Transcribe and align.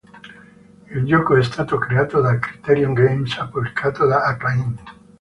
Il 0.95 1.05
gioco 1.05 1.35
è 1.35 1.43
stato 1.43 1.77
creato 1.77 2.21
da 2.21 2.39
Criterion 2.39 2.93
Games 2.95 3.37
e 3.37 3.47
pubblicato 3.51 4.07
da 4.07 4.23
Acclaim. 4.23 4.75